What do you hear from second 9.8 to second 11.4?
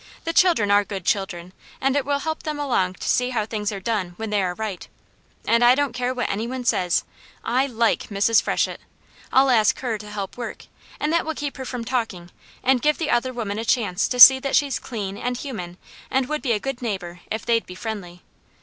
her to help work, and that will